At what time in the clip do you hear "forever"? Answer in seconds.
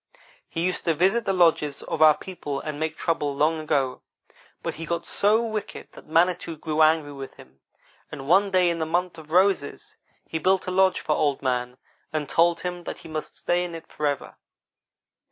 13.85-14.37